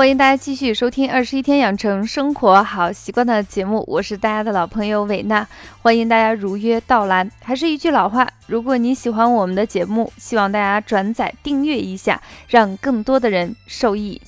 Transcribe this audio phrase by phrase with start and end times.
[0.00, 5.46] 欢迎大家继续收听二十一天养成生活好习惯的节目，我是大家的老朋友韦娜，
[5.82, 7.30] 欢迎大家如约到来。
[7.42, 14.22] 还是一句老话，如果你喜欢我们的节目，希望大家转载订阅一下，让更多的人受益。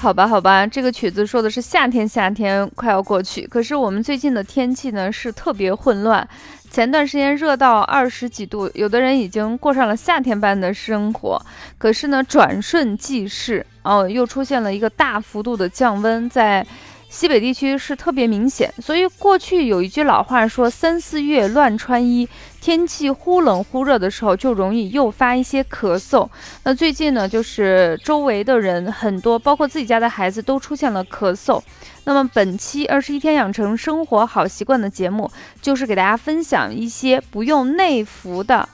[0.00, 6.26] 好吧，好吧，这个曲子说的是夏天，夏天快要过去，可是我们最近的天气呢是特别混乱。
[6.70, 11.40] 前段时间热到二十几度，有的人已经过上了夏天般的生活。
[11.78, 16.64] 可是呢，转瞬即逝，哦，又出现了一个大幅度的降温，在
[17.08, 18.72] 西北地区是特别明显。
[18.80, 22.28] 所以过去有一句老话说：“三四月乱穿衣。”
[22.60, 26.28] 天气忽冷忽热的时候，就容易诱发一些咳嗽。
[26.64, 31.62] 那最近呢，就是周围的人很多，包括自己家的孩子都出现了咳嗽。
[32.04, 35.30] 那么本期二十一天养成生活好习惯的节目，
[35.62, 38.68] 就是给大家分享一些不用内服的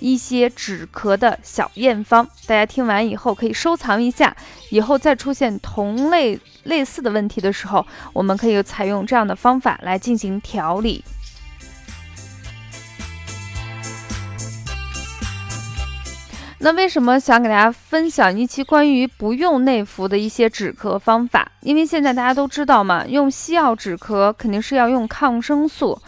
[0.00, 2.26] 一些止咳的小验方。
[2.46, 4.36] 大家听完以后可以收藏一下，
[4.70, 11.04] 以后再出现同类类似的问题的时候，我们可以采用这样的方法来进行调理。
[16.60, 21.52] 那为什么想给大家分享一期关于不用内服的一些止咳方法？
[21.60, 26.00] 因为现在大家都知道嘛，用西药止咳肯定是要用抗生素，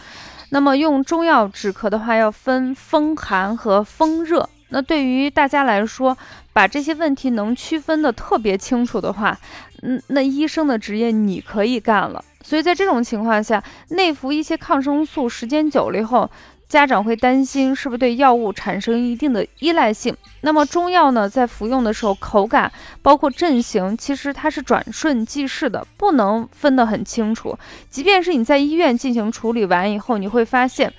[0.51, 4.49] 那么用中药止咳的话要分风寒和风热。
[4.69, 6.17] 那对于大家来说，
[6.53, 9.39] 把这些问题能区分的特别清楚的话，
[9.83, 12.25] 嗯，那医生的职业你可以干了。
[12.43, 16.31] 所以在这种情况下，内服一些抗生素时间久了以后。
[16.69, 20.17] 家长会担心是不是对药物产生一定的依赖性？
[20.41, 22.71] 那么中药呢，在服用的时候，口感
[23.03, 27.57] 包括阵型，其实它是转瞬即逝的，不能分得很清楚。
[27.89, 30.93] 即便是你在医院进行处理完以后，你会发现，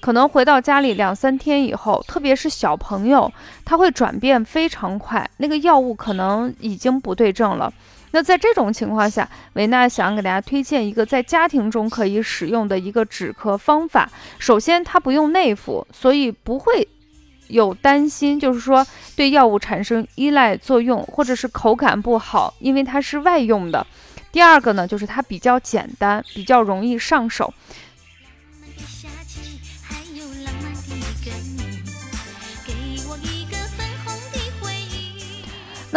[0.00, 3.30] 可能回到家里两三天以后，特别是小朋友，
[3.64, 7.72] 他会转变非常快，那个药物可能已经不对症了。
[8.10, 14.10] 那在这种情况下，维娜想给大家推荐一个在家庭中可以使用的一个止咳方法。
[14.38, 16.86] 首先，它不用内服，所以不会
[17.48, 18.86] 有担心，就是说
[19.16, 23.86] 对药物产生依赖作用，或者是口感不好，因为它是外用的。
[24.30, 27.52] 第二个呢，就是它比较简单，比较容易上手。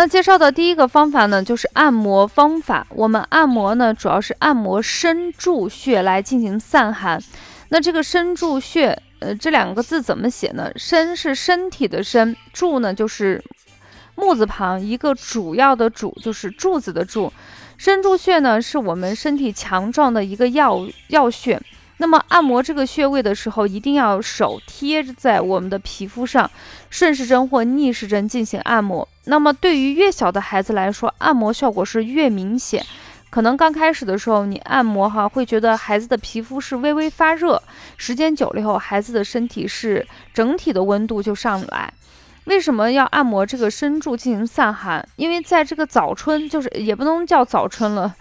[0.01, 2.87] 那介绍的第一个方法呢，就是按摩方法。
[2.89, 7.21] 我们按摩呢，主要是按摩身柱穴来进行散寒。
[7.69, 10.71] 那这个身柱穴，呃，这两个字怎么写呢？
[10.75, 13.43] 身是身体的身，柱呢就是
[14.15, 17.31] 木字旁一个主要的主，就是柱子的柱。
[17.77, 20.79] 身柱穴呢，是我们身体强壮的一个要
[21.09, 21.61] 要穴。
[22.01, 26.49] 那么按摩这个穴位的时候，一定要手贴在我们的皮肤上，
[26.89, 29.07] 顺时针或逆时针进行按摩。
[29.25, 32.83] 那么对于越小的孩子来说，按摩效果是越明显。
[33.29, 37.61] 可能刚开始的时候，你按摩哈，会觉得孩子的皮肤是微微发热，
[37.97, 41.93] 时间久了以后，孩子的身体是整体的温度就上来。
[42.45, 45.07] 为什么要按摩这个身柱进行散寒？
[45.17, 48.11] 因为在这个早春，就是也不能叫早春了，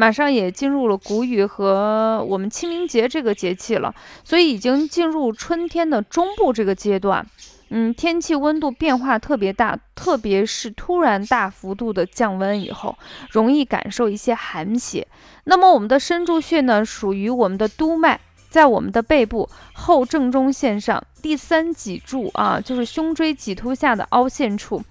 [0.00, 3.94] 马上也进入了谷雨和我们清明节这个节气了，
[4.24, 7.26] 所以已经进入春天的中部这个阶段。
[7.68, 12.96] 嗯，天气温度变化特别大，特别是突然大幅度的降温以后，
[13.30, 15.06] 容易感受一些寒邪。
[15.44, 18.18] 那么我们的身柱穴呢，属于我们的督脉。
[18.50, 24.82] 在我们的背部后正中线上第三脊柱啊，就是胸椎棘突下的凹陷处。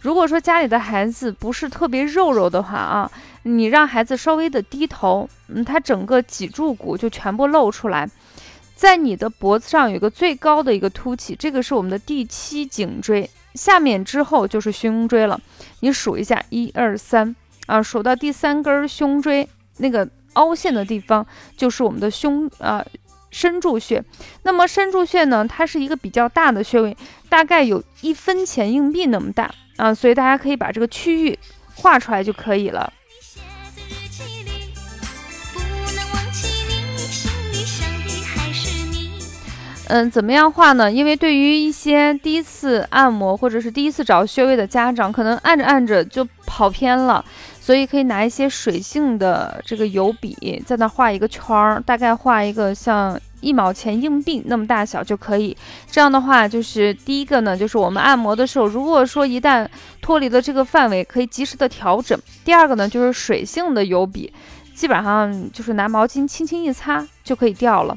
[0.00, 3.10] 如果说家里的孩子不是特别肉肉的话啊，
[3.42, 8.08] 你让孩子稍微的低头，嗯，他整个脊柱骨就全部露出来。
[8.76, 15.40] 在你的脖子上有一个最高的一个凸起，这个是我们的第七颈椎，下面之后就是胸椎了。
[15.80, 17.34] 你数一下，一二三
[17.66, 19.48] 啊，数到第三根胸椎
[19.78, 22.84] 那个凹陷的地方，就是我们的胸啊。
[23.30, 24.02] 深柱穴，
[24.42, 25.46] 那么深柱穴呢？
[25.48, 26.96] 它是一个比较大的穴位，
[27.28, 31.38] 大概有一分钱硬币那么大啊，所以大家可以把这个区域
[31.74, 32.92] 画出来就可以了。
[39.90, 40.92] 嗯，怎么样画呢？
[40.92, 47.24] 因为对于一些第一次按摩或者是第一次找穴位的家长，可能按着按着就跑偏了，
[47.68, 55.54] 所以可以拿一些水性的这个油笔，在那画一个圈儿，大概画一个像一毛钱硬币那么大小就可以。
[55.90, 59.68] 这样的话，就是第一个呢，就是我们按摩的时候，如果说一旦
[60.00, 62.18] 脱离了这个范围，可以及时的调整。
[62.42, 64.32] 第二个呢，就是水性的油笔，
[64.74, 67.94] 基本上就是拿毛巾轻轻一擦就可以掉了。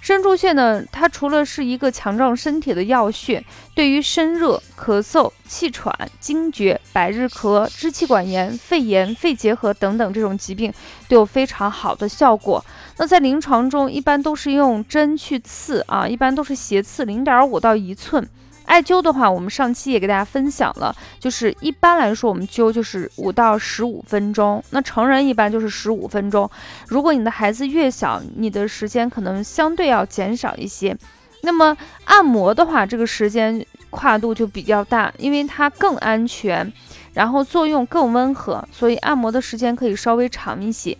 [0.00, 3.44] 生柱穴呢，它除了是一个强壮身体的要穴，
[3.74, 10.72] 对于身热、咳嗽、气喘、惊厥、百日咳、支气管炎、肺炎、肺结核等等这种疾病
[11.06, 12.64] 都有非常好的效果。
[12.96, 18.26] 那在临床中，一般都是用针去刺啊，一般都是斜刺零点五到一寸。
[18.70, 24.62] 艾灸的话，我们上期也给大家分享了，就是一般来说，我们灸就是五到十五分钟。
[24.70, 26.48] 那成人一般就是十五分钟。
[26.86, 30.96] 如果你的孩子越小，你的时间可能相对要减少一些。
[31.42, 36.72] 那么按摩的话，这个时间跨度就比较大，因为它更安全，
[37.12, 40.96] 然后作用更温和，所以按摩的时间可以稍微长一些。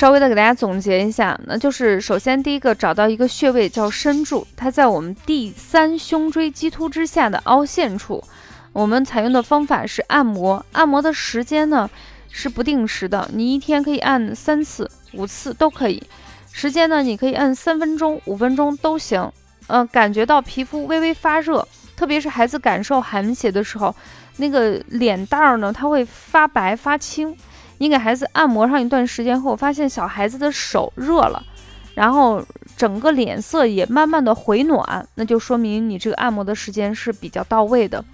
[0.00, 8.24] 稍微的给大家总结一下，那就是首先第一个找到一个穴位叫身柱，它在我们第三胸椎棘突之下的凹陷处。
[8.72, 11.90] 我们采用的方法是按摩，按摩的时间呢
[12.30, 16.02] 是不定时的，你一天可以按三次、五次都可以。
[16.50, 19.30] 时间呢，你可以按三分钟、五分钟都行。
[19.66, 23.94] 嗯，感觉到皮肤微微发热，特别是孩子感受寒邪的时候，
[24.38, 27.36] 那个脸蛋儿呢，它会发白发青。
[27.80, 31.42] 你给孩子按摩上一段时间后，发现小孩子的手热了，
[31.94, 32.44] 然后
[32.76, 38.04] 整个脸色也慢慢的回暖，那就说明你这个按摩的时间是比较到位的。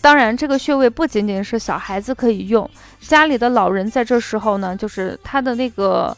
[0.00, 2.68] 当然，这个穴位不仅仅是小孩子可以用，
[3.00, 6.16] 家里的老人在这时候呢，就是他的那个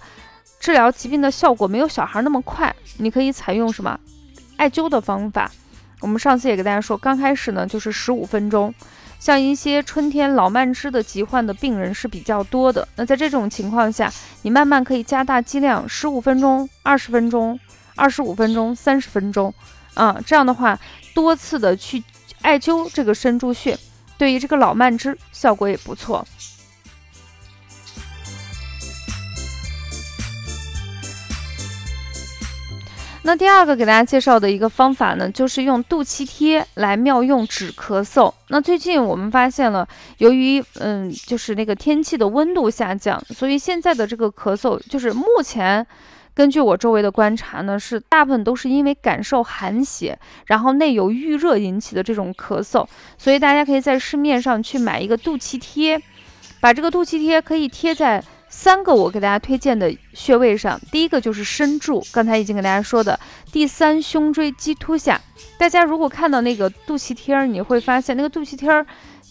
[0.58, 4.00] 治疗疾病的效果没有小孩那么快，你可以采用什么
[4.56, 5.50] 艾灸的方法。
[6.00, 8.74] 我们上次也给大家说，刚开始呢就是十五分钟。
[9.20, 14.10] 像一些春天老慢支的疾患的病人是比较多的，那在这种情况下，
[14.42, 17.60] 你慢慢可以加大剂量，十五分钟、二十分钟、
[17.94, 19.52] 二十五分钟、三十分钟，
[19.92, 20.76] 啊，这样的话
[21.14, 22.02] 多次的去
[22.40, 23.78] 艾灸这个深柱穴，
[24.16, 26.26] 对于这个老慢支效果也不错。
[33.22, 38.32] 那第二个给大家介绍的一个方法呢，就是用肚脐贴来妙用止咳嗽。
[38.48, 39.86] 那最近我们发现了，
[40.18, 45.86] 由于嗯，就是那个天气的温度下降，所以现在的这个咳嗽，就是目前
[46.34, 52.86] 根据我周围的观察呢，是大部分都是因为感受寒邪，然后内有郁热引起的这种咳嗽。
[53.18, 56.00] 所以大家可以在市面上去买一个肚脐贴，
[56.58, 58.24] 把这个肚脐贴可以贴在。
[58.52, 63.18] 三个我给大家推荐的穴位上，第一个就是身柱，刚才已经给大家说的
[63.52, 65.18] 第三胸椎棘突下。
[65.56, 68.84] 大家如果看到那个肚脐贴儿，你会发现那个肚脐贴儿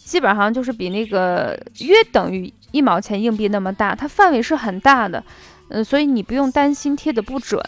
[0.06, 5.24] 基本上就是比那个约等于一毛钱硬币那么大，它范围是很大的，
[5.68, 7.62] 嗯，所以你不用担心贴的不准。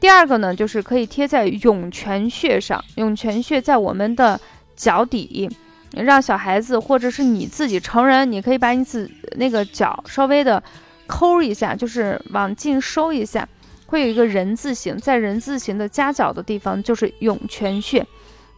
[0.00, 4.40] 第二个呢，就是可以贴在涌泉穴上，涌泉穴在我们的
[4.74, 5.50] 脚底。
[5.92, 10.62] 让小孩子或者是你自己成人，你可以把你自那个脚稍微的
[11.06, 13.48] 抠一下，就是往进收一下，
[13.86, 18.06] 会有一个人字形，在人字形的夹角的地方就是涌泉穴。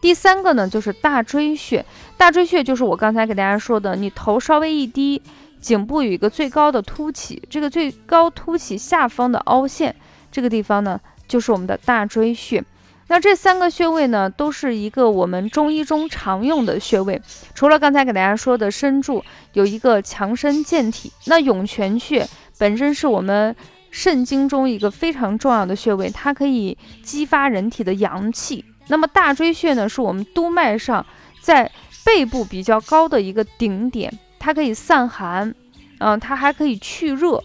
[0.01, 1.85] 第三个呢就是大椎穴，
[2.17, 5.21] 大椎穴就是我刚才给大家说的，你头稍微一低，
[5.59, 9.95] 颈部有一个最高的凸起，这个最高凸起下方的凹陷，
[10.31, 12.63] 这个地方呢就是我们的大椎穴。
[13.11, 17.21] 那这三个穴位呢，都是一个我们中医中常用的穴位。
[17.53, 22.25] 除了刚才给大家说的身柱有一个强身健体，那涌泉穴
[22.57, 23.53] 本身是我们
[23.89, 28.63] 肾经中一个非常重要的穴位，它可以激发人体的阳气。
[28.87, 31.05] 那么大椎穴呢，是我们督脉上
[31.41, 31.69] 在
[32.05, 35.53] 背部比较高的一个顶点，它可以散寒，
[35.99, 37.43] 嗯，它还可以去热，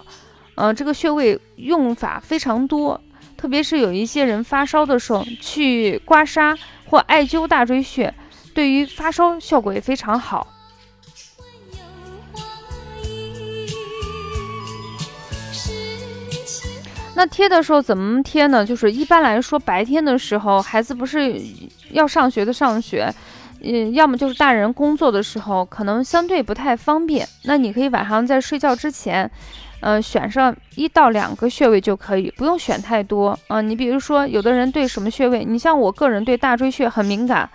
[0.55, 3.01] 嗯，这个穴位用法非常多。
[3.37, 8.13] 特别是有一些人发烧的时候，去刮痧或艾灸大椎穴，
[8.55, 10.47] 对于发烧效果也非常好。
[17.15, 18.65] 那贴的时候怎么贴呢？
[18.65, 21.41] 就是一般来说，白天的时候，孩子不是
[21.91, 23.11] 要上学的上学，
[23.63, 27.27] 嗯，要么就是大人工作的时候，可能相对不太方便。
[27.45, 29.31] 那你可以晚上在睡觉之前。
[29.81, 33.39] 嗯，选上一到两个穴位就可以，不用选太多。
[33.49, 37.49] 嗯，你比如说，有的人对什么穴位，你像我个人对大椎穴很敏感，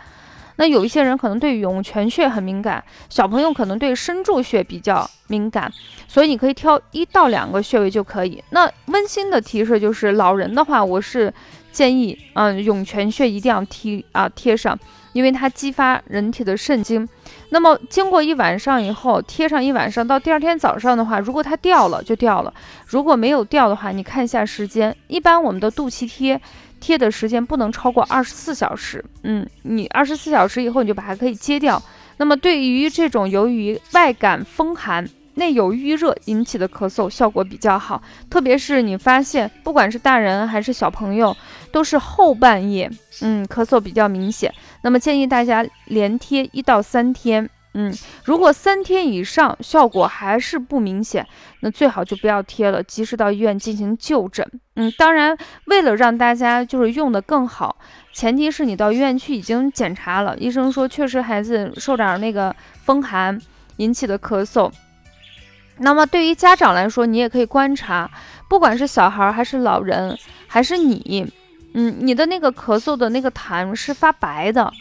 [0.57, 5.71] 那有一些人可能对涌泉穴很敏感，小朋友可能对身柱穴比较敏感，
[6.07, 8.43] 所以你可以挑一到两个穴位就可以。
[8.51, 11.33] 那温馨的提示就是，老人的话，我是
[11.71, 14.77] 建议，嗯，涌泉穴一定要贴啊贴上。
[15.13, 17.07] 因为它激发人体的肾经，
[17.49, 22.53] 那么经过一晚上以后，贴上一晚上，到第二天早上的话，如果它掉了就掉了；
[22.87, 26.39] 如果没有掉的话，你看一下时间，一般我们的肚脐贴
[26.79, 29.03] 贴的时间不能超过二十四小时。
[29.23, 31.81] 嗯，你二十四小时以后你就把它可以揭掉，
[32.17, 35.07] 那么对于这种由于外感风寒。
[35.41, 41.35] 内有淤热引起的咳嗽效果比较好，特别是你发现，不管是大人还是小朋友，
[41.71, 42.87] 都是后半夜，
[43.21, 44.53] 嗯，咳嗽比较明显。
[44.83, 47.91] 那么建议大家连贴一到三天，嗯，
[48.23, 51.25] 如果三天以上效果还是不明显，
[51.61, 54.47] 那最好就不要贴了，及时到医院进行就诊。
[54.75, 57.75] 嗯，当然，为了让大家就是用的更好，
[58.13, 63.41] 前提是你到医院去已经检查了，医生说确实孩子受点那个风寒
[63.77, 64.71] 引起的咳嗽。
[65.77, 68.09] 那么对于家长来说，你也可以观察，
[68.47, 71.25] 不管是小孩还是老人，还是你，
[71.73, 74.71] 嗯，你的那个咳嗽的那个痰是发白的，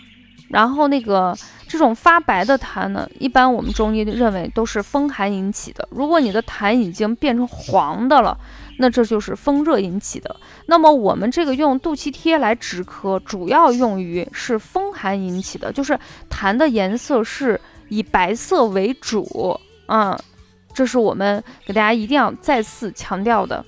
[0.49, 1.35] 然后那个
[1.67, 5.89] 这种发白的痰呢，一般我们中医认为都是风寒引起的。
[5.91, 8.37] 如果你的痰已经变成黄的了，
[8.79, 10.37] 那这就是风热引起的。
[10.67, 20.19] 那么我们这个用肚脐贴来止咳，主要用于是风寒引起的，就是痰的颜色是以白色为主，嗯。
[20.73, 23.65] 这是我们给大家一定要再次强调的。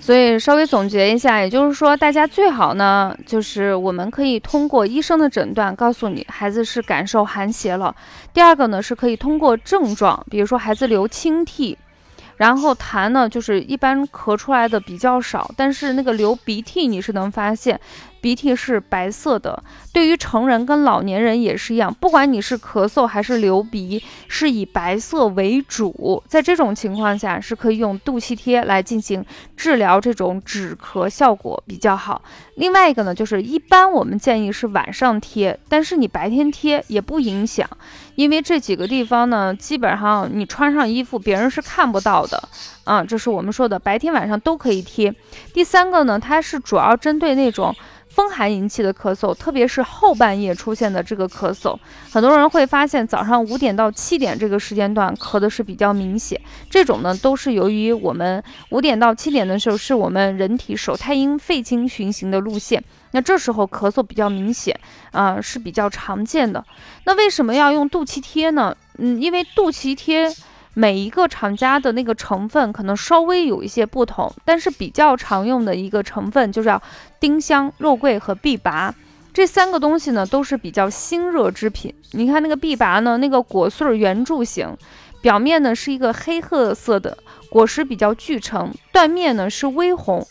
[0.00, 7.94] 所以稍微总结一下，也就是说，大家最好呢，就是我们可以通过医生的诊断，告诉你孩子是感受寒邪了。
[8.32, 11.78] 第二个呢，是可以通过症状，比如说孩子流清涕。
[12.36, 17.78] 然后痰呢，就是一般咳出来的比较少，但是那个流鼻涕你是能发现，
[18.20, 19.62] 鼻涕是白色的。
[19.92, 26.22] 对于成人跟老年人也是一样，不管你是咳嗽还是流鼻，是以白色为主。
[26.28, 29.24] 在这种情况下，是可以用肚脐贴来进行
[29.56, 32.22] 治疗，这种止咳效果比较好。
[32.54, 37.68] 另外一个呢，就是一般我们建议是晚上贴，但是你白天贴也不影响。
[38.14, 42.48] 因为这几个地方呢，基本上你穿上衣服，别人是看不到的，
[42.84, 45.14] 啊，这是我们说的白天晚上都可以贴。
[45.54, 47.74] 第三个呢，它是主要针对那种。
[48.10, 51.78] 风寒引起的咳嗽，特别是后半夜出现的这个咳嗽，
[52.10, 56.38] 很多人会发现早上五点到七点这个时间段咳的是比较明显。
[56.68, 64.78] 这种呢，都是由于我们五点到七点的时候是我们人体手太阴肺经循行的路线，那这时候咳嗽比较明显
[65.12, 66.64] 啊，是比较常见的。
[67.04, 68.76] 那为什么要用肚脐贴呢？
[68.98, 70.30] 嗯，因为肚脐贴。
[70.74, 76.80] 每一个厂家的那个成分可能稍微有一些不同，但是比较常用的一个成分就是要
[77.18, 78.94] 丁香、肉桂和碧拔
[79.32, 81.94] 这三个东西呢，都是比较辛热之品。
[82.12, 84.76] 你看那个碧拔呢，那个果穗圆柱形，
[85.20, 87.18] 表面呢是一个黑褐色的，
[87.50, 90.26] 果实比较聚成，断面呢是微红，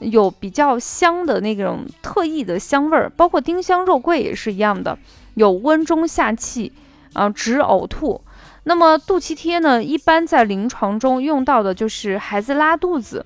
[0.00, 3.10] 有比较香的那种特异的香味儿。
[3.16, 4.98] 包括丁香、肉桂也是一样的，
[5.34, 6.72] 有温中下气
[7.12, 8.20] 啊，止呕吐。
[8.64, 13.24] 那么肚脐贴呢，一般在临床中用到的就是孩子拉肚子，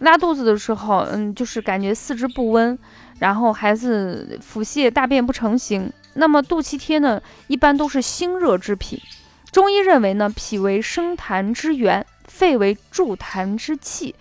[0.00, 2.78] 拉肚子的时候，嗯，就是感觉四肢不温，
[3.18, 5.90] 然后孩子腹泻、大便不成形。
[6.14, 9.00] 那么肚脐贴呢，一般都是辛热之品。
[9.50, 14.14] 中医认为呢，脾为生痰之源，肺为助痰之器。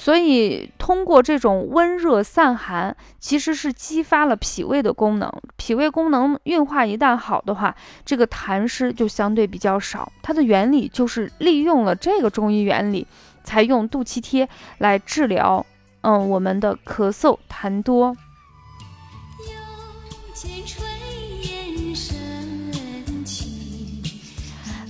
[0.00, 5.30] 所以，通过这种温热散寒，其实是激发了脾胃的功能。
[5.56, 7.74] 脾胃功能运化一旦好的话，
[8.04, 10.10] 这个痰湿就相对比较少。
[10.22, 13.06] 它的原理就是利用了这个中医原理，
[13.42, 15.66] 才用肚脐贴来治疗。
[16.02, 18.16] 嗯，我们的咳嗽痰多。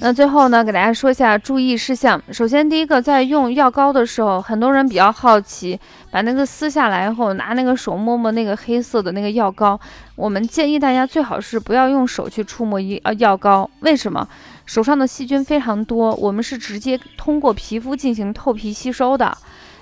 [0.00, 2.22] 那最后呢，给大家说一下注意事项。
[2.30, 5.78] 首先，第一个，在用药膏的时候，很多人比较好奇，
[6.12, 9.78] 把那个撕下来后，拿那个手摸摸那个黑色的那个药膏。
[10.14, 13.68] 我们建议大家最好是不要用手去触摸一呃药膏。
[13.80, 14.26] 为什么？
[14.66, 19.36] 手上的细菌非常多，我们是直接通过皮肤进行透皮吸收的。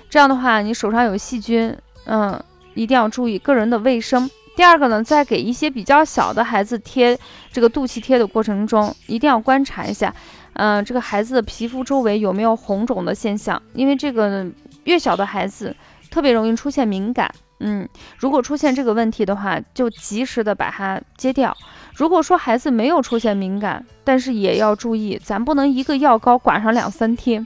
[0.09, 2.41] 这样的话，你手上有细菌，嗯，
[2.73, 4.29] 一定要注意个人的卫生。
[4.57, 7.15] 第二个呢，在给一些比较小的孩子贴
[7.51, 10.11] 这个肚脐贴的过程中，一定要观察一下，
[10.53, 14.47] 嗯，这个孩子的皮肤周围有没有红肿的现象，因为这个
[14.85, 15.75] 越小的孩子
[16.09, 17.87] 特别容易出现敏感，嗯，
[18.17, 21.55] 如果出现这个问题的话，就及时的把它揭掉。
[21.93, 27.45] 如果说孩子没有出现敏感，但是也要注意，咱不能一个药膏管上两三天。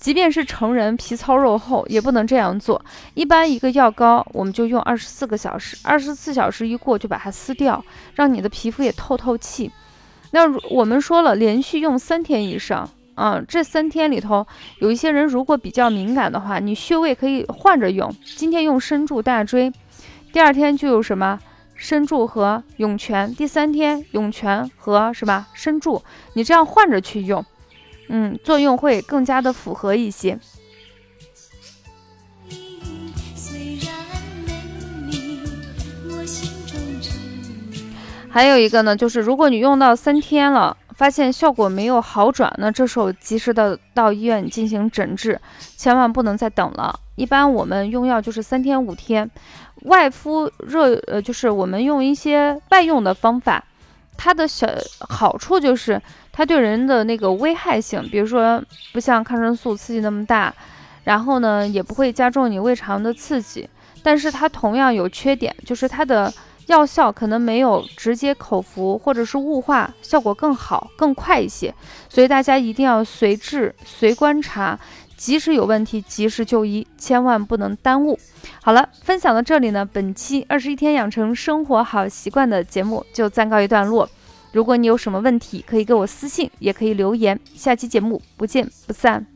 [0.00, 2.82] 即便是成人皮糙肉厚，也不能这样做。
[3.12, 9.70] 一般一个药膏，我们就用二十四个小时，二十四小时一过就把它撕掉，让你的皮肤也透透气。
[10.30, 14.46] 那我们说了，连续用三天以上，啊，这三天里头，
[14.78, 18.10] 有一些人如果比较敏感的话，你穴位可以换着用。
[18.24, 19.70] 今天用身柱大椎，
[20.32, 21.38] 第二天就有什么
[21.74, 26.02] 身柱和涌泉，第三天涌泉和什么身柱，
[26.32, 27.44] 你这样换着去用。
[28.12, 30.36] 嗯，作用会更加的符合一些。
[38.28, 45.40] 还有一个呢，就是如果你用到三天了，发现效果没有好转，那这时候及时的到医院进行诊治，
[45.76, 46.98] 千万不能再等了。
[47.14, 49.30] 一般我们用药就是三天五天，
[49.82, 53.64] 外敷热，呃，就是我们用一些外用的方法，
[54.16, 54.66] 它的小
[54.98, 56.02] 好处就是。
[56.32, 60.54] 它对人的那个危害性，比如说不像抗生素刺激那么大，
[61.04, 63.68] 然后呢也不会加重你胃肠的刺激，
[64.02, 66.32] 但是它同样有缺点，就是它的。
[66.66, 71.74] 药效可能没有直接口服或者是雾化效果更好更快一些，
[72.08, 74.78] 所以大家一定要随治随观察，
[75.16, 78.16] 及时有问题及时就医，千万不能耽误。
[78.62, 84.08] 好了，分享到这里呢，本期二十一天养成生活好习惯的节目就暂告一段落。
[84.52, 87.38] 如果你有什么问题，可以给我私信，也可以留言。
[87.54, 89.26] 下期节目不见不散。